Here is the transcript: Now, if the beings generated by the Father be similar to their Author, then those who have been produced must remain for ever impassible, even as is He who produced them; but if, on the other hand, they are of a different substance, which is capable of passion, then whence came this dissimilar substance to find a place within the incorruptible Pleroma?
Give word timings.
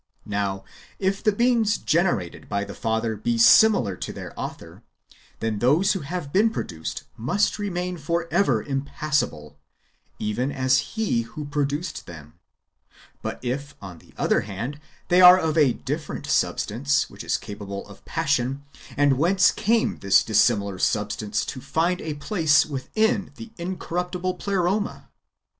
Now, 0.25 0.63
if 0.97 1.21
the 1.23 1.31
beings 1.31 1.77
generated 1.77 2.49
by 2.49 2.63
the 2.63 2.73
Father 2.73 3.15
be 3.15 3.37
similar 3.37 3.95
to 3.97 4.11
their 4.11 4.33
Author, 4.35 4.81
then 5.41 5.59
those 5.59 5.91
who 5.93 5.99
have 5.99 6.33
been 6.33 6.49
produced 6.49 7.03
must 7.17 7.59
remain 7.59 7.99
for 7.99 8.27
ever 8.31 8.63
impassible, 8.63 9.59
even 10.17 10.51
as 10.51 10.71
is 10.73 10.77
He 10.95 11.21
who 11.21 11.45
produced 11.45 12.07
them; 12.07 12.33
but 13.21 13.37
if, 13.43 13.75
on 13.79 13.99
the 13.99 14.11
other 14.17 14.41
hand, 14.41 14.79
they 15.09 15.21
are 15.21 15.37
of 15.37 15.55
a 15.55 15.73
different 15.73 16.25
substance, 16.25 17.07
which 17.07 17.23
is 17.23 17.37
capable 17.37 17.85
of 17.87 18.03
passion, 18.03 18.65
then 18.97 19.17
whence 19.19 19.51
came 19.51 19.99
this 19.99 20.23
dissimilar 20.23 20.79
substance 20.79 21.45
to 21.45 21.61
find 21.61 22.01
a 22.01 22.15
place 22.15 22.65
within 22.65 23.33
the 23.35 23.51
incorruptible 23.59 24.33
Pleroma? 24.33 25.09